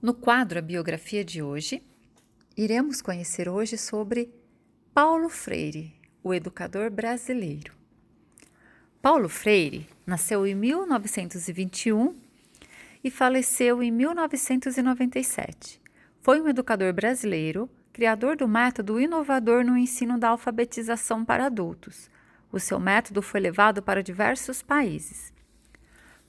[0.00, 1.82] No quadro A Biografia de hoje,
[2.56, 4.32] iremos conhecer hoje sobre
[4.94, 7.72] Paulo Freire, o educador brasileiro.
[9.02, 12.14] Paulo Freire nasceu em 1921
[13.02, 15.80] e faleceu em 1997.
[16.20, 22.08] Foi um educador brasileiro, criador do método inovador no ensino da alfabetização para adultos.
[22.52, 25.36] O seu método foi levado para diversos países.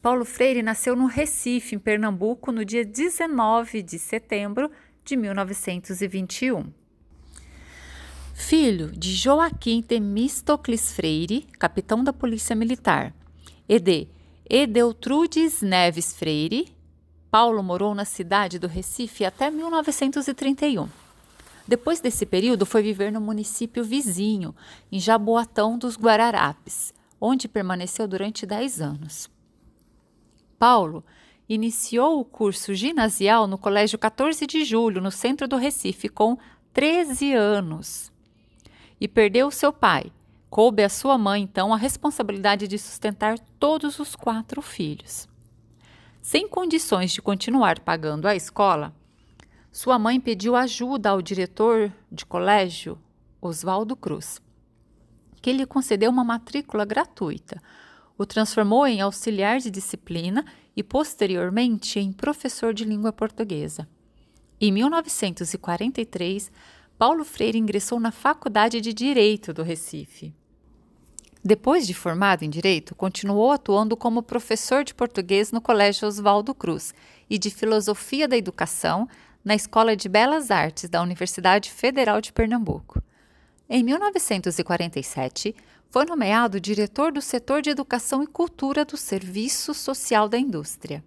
[0.00, 4.70] Paulo Freire nasceu no Recife, em Pernambuco, no dia 19 de setembro
[5.04, 6.72] de 1921.
[8.32, 13.12] Filho de Joaquim Temístocles Freire, capitão da Polícia Militar,
[13.68, 14.06] e de
[14.48, 16.72] Edeltrudes Neves Freire,
[17.28, 20.88] Paulo morou na cidade do Recife até 1931.
[21.66, 24.54] Depois desse período, foi viver no município vizinho,
[24.92, 29.37] em Jaboatão dos Guararapes, onde permaneceu durante 10 anos.
[30.58, 31.04] Paulo
[31.48, 36.36] iniciou o curso ginasial no Colégio 14 de Julho, no centro do Recife, com
[36.72, 38.12] 13 anos.
[39.00, 40.12] E perdeu seu pai.
[40.50, 45.28] Coube à sua mãe, então, a responsabilidade de sustentar todos os quatro filhos.
[46.20, 48.94] Sem condições de continuar pagando a escola,
[49.70, 52.98] sua mãe pediu ajuda ao diretor de colégio,
[53.40, 54.40] Oswaldo Cruz,
[55.40, 57.62] que lhe concedeu uma matrícula gratuita
[58.18, 60.44] o transformou em auxiliar de disciplina
[60.76, 63.88] e, posteriormente, em professor de língua portuguesa.
[64.60, 66.50] Em 1943,
[66.98, 70.34] Paulo Freire ingressou na Faculdade de Direito do Recife.
[71.44, 76.92] Depois de formado em Direito, continuou atuando como professor de português no Colégio Oswaldo Cruz
[77.30, 79.08] e de Filosofia da Educação
[79.44, 83.00] na Escola de Belas Artes da Universidade Federal de Pernambuco.
[83.70, 85.54] Em 1947,
[85.90, 91.02] foi nomeado diretor do setor de Educação e Cultura do Serviço Social da Indústria.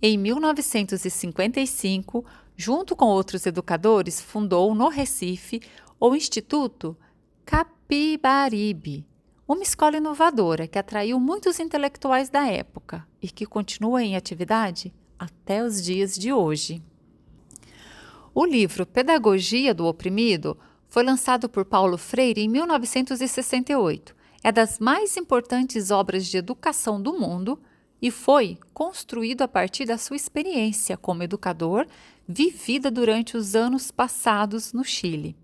[0.00, 2.24] Em 1955,
[2.56, 5.60] junto com outros educadores, fundou no Recife
[6.00, 6.96] o Instituto
[7.44, 9.06] Capibaribe,
[9.46, 15.62] uma escola inovadora que atraiu muitos intelectuais da época e que continua em atividade até
[15.62, 16.82] os dias de hoje.
[18.34, 20.56] O livro Pedagogia do Oprimido
[20.92, 24.14] foi lançado por Paulo Freire em 1968.
[24.44, 27.58] É das mais importantes obras de educação do mundo
[28.02, 31.86] e foi construído a partir da sua experiência como educador
[32.28, 35.34] vivida durante os anos passados no Chile.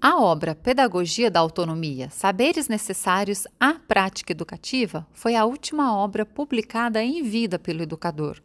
[0.00, 7.02] A obra Pedagogia da Autonomia: Saberes Necessários à Prática Educativa foi a última obra publicada
[7.02, 8.40] em vida pelo educador.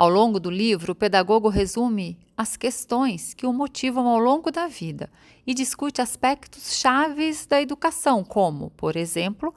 [0.00, 4.66] Ao longo do livro, o pedagogo resume as questões que o motivam ao longo da
[4.66, 5.10] vida
[5.46, 9.54] e discute aspectos chaves da educação, como, por exemplo,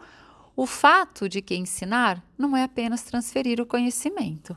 [0.54, 4.54] o fato de que ensinar não é apenas transferir o conhecimento.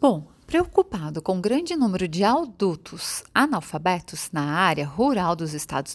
[0.00, 5.94] Bom, preocupado com o grande número de adultos analfabetos na área rural dos estados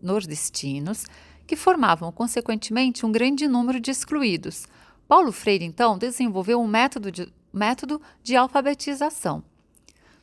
[0.00, 1.04] nordestinos,
[1.46, 4.66] que formavam, consequentemente, um grande número de excluídos,
[5.08, 9.42] Paulo Freire, então, desenvolveu um método de método de alfabetização.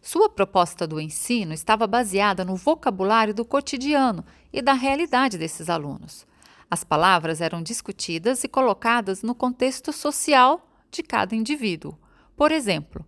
[0.02, 6.28] Sua proposta do ensino estava baseada no vocabulário do cotidiano e da realidade desses alunos.
[6.70, 11.98] As palavras eram discutidas e colocadas no contexto social de cada indivíduo.
[12.36, 13.06] Por exemplo,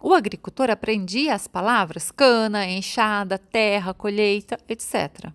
[0.00, 5.32] o agricultor aprendia as palavras cana, enxada, terra, colheita, etc.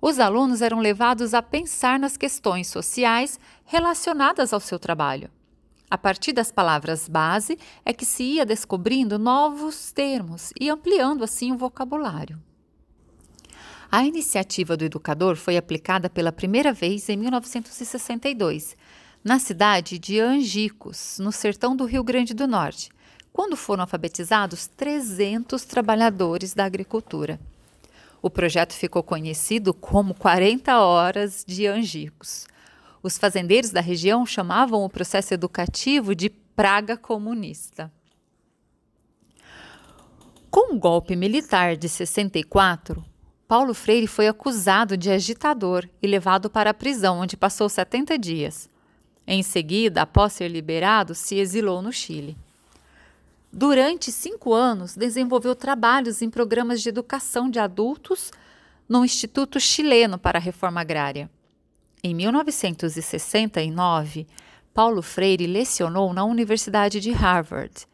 [0.00, 5.30] Os alunos eram levados a pensar nas questões sociais relacionadas ao seu trabalho.
[5.92, 11.52] A partir das palavras base é que se ia descobrindo novos termos e ampliando assim
[11.52, 12.42] o vocabulário.
[13.90, 18.74] A iniciativa do educador foi aplicada pela primeira vez em 1962,
[19.22, 22.88] na cidade de Angicos, no sertão do Rio Grande do Norte,
[23.30, 27.38] quando foram alfabetizados 300 trabalhadores da agricultura.
[28.22, 32.46] O projeto ficou conhecido como 40 Horas de Angicos.
[33.02, 37.90] Os fazendeiros da região chamavam o processo educativo de praga comunista.
[40.50, 43.04] Com o golpe militar de 64,
[43.48, 48.68] Paulo Freire foi acusado de agitador e levado para a prisão, onde passou 70 dias.
[49.26, 52.36] Em seguida, após ser liberado, se exilou no Chile.
[53.52, 58.30] Durante cinco anos, desenvolveu trabalhos em programas de educação de adultos
[58.88, 61.30] no Instituto Chileno para a Reforma Agrária.
[62.04, 64.26] Em 1969,
[64.74, 67.86] Paulo Freire lecionou na Universidade de Harvard.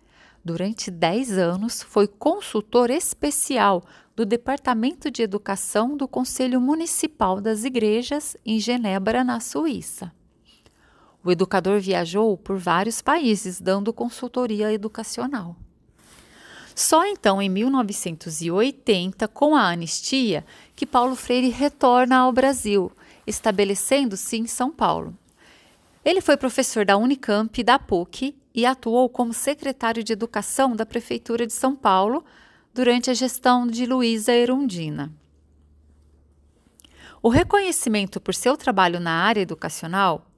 [0.43, 3.85] Durante 10 anos, foi consultor especial
[4.17, 10.11] do Departamento de Educação do Conselho Municipal das Igrejas em Genebra, na Suíça.
[11.23, 15.55] O educador viajou por vários países dando consultoria educacional.
[16.75, 22.91] Só então, em 1980, com a anistia, que Paulo Freire retorna ao Brasil,
[23.29, 25.17] estabelecendo-se em São Paulo.
[26.05, 30.87] Ele foi professor da Unicamp e da PUC e atuou como secretário de Educação da
[30.87, 32.25] Prefeitura de São Paulo
[32.73, 35.13] durante a gestão de Luísa Erundina.
[37.21, 40.31] O reconhecimento por seu trabalho na área educacional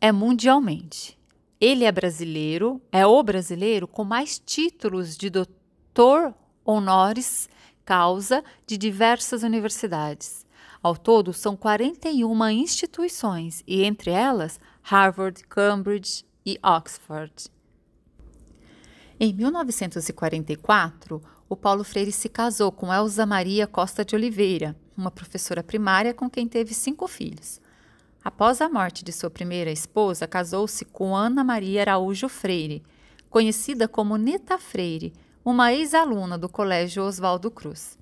[0.00, 1.18] é mundialmente.
[1.60, 6.34] Ele é brasileiro, é o brasileiro com mais títulos de doutor
[6.64, 7.48] honoris
[7.84, 10.45] causa de diversas universidades.
[10.86, 17.50] Ao todo, são 41 instituições, e entre elas Harvard, Cambridge e Oxford.
[19.18, 25.60] Em 1944, o Paulo Freire se casou com Elza Maria Costa de Oliveira, uma professora
[25.60, 27.60] primária com quem teve cinco filhos.
[28.22, 32.80] Após a morte de sua primeira esposa, casou-se com Ana Maria Araújo Freire,
[33.28, 35.12] conhecida como Neta Freire,
[35.44, 37.98] uma ex-aluna do Colégio Oswaldo Cruz.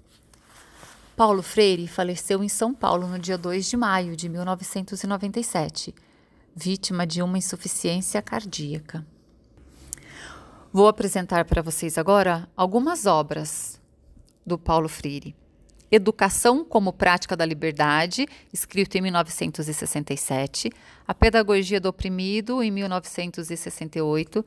[1.17, 5.95] Paulo Freire faleceu em São Paulo no dia 2 de maio de 1997,
[6.57, 9.07] vítima de uma insuficiência cardíaca.
[10.73, 13.81] Vou apresentar para vocês agora algumas obras
[14.45, 15.37] do Paulo Freire.
[15.89, 20.69] Educação como Prática da Liberdade, escrito em 1967,
[21.07, 24.45] A Pedagogia do Oprimido, em 1968,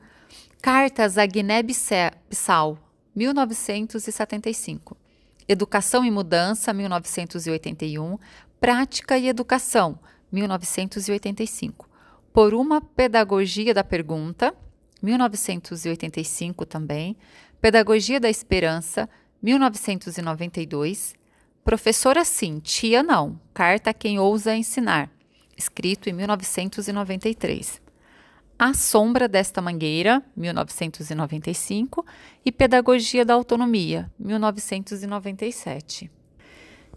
[0.60, 2.78] Cartas a Guiné-Bissau,
[3.16, 5.07] 1975.
[5.48, 8.18] Educação e Mudança, 1981,
[8.60, 9.98] Prática e Educação,
[10.30, 11.88] 1985.
[12.32, 14.54] Por uma Pedagogia da Pergunta,
[15.02, 17.16] 1985 também,
[17.62, 19.08] Pedagogia da Esperança,
[19.42, 21.14] 1992,
[21.64, 25.10] Professora Sim, Tia Não, Carta a Quem Ousa Ensinar,
[25.56, 27.87] escrito em 1993.
[28.58, 32.04] A Sombra desta Mangueira, 1995,
[32.44, 36.10] e Pedagogia da Autonomia, 1997.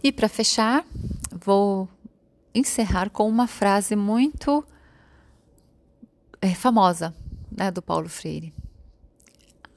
[0.02, 0.84] E para fechar,
[1.32, 1.88] vou
[2.56, 4.66] encerrar com uma frase muito
[6.42, 7.14] é, famosa
[7.56, 8.52] né, do Paulo Freire.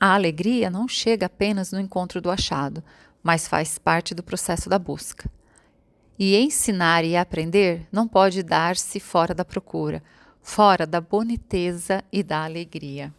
[0.00, 2.82] A alegria não chega apenas no encontro do achado,
[3.22, 5.30] mas faz parte do processo da busca.
[6.18, 10.02] E ensinar e aprender não pode dar-se fora da procura
[10.44, 13.12] fora da boniteza e da alegria.